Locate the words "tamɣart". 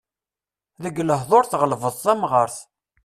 2.03-2.57